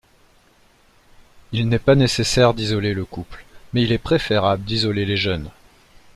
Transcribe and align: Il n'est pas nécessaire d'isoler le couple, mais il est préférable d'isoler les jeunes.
Il 1.51 1.69
n'est 1.69 1.77
pas 1.77 1.93
nécessaire 1.93 2.55
d'isoler 2.55 2.95
le 2.95 3.05
couple, 3.05 3.45
mais 3.71 3.83
il 3.83 3.91
est 3.91 3.99
préférable 3.99 4.63
d'isoler 4.65 5.05
les 5.05 5.15
jeunes. 5.15 5.51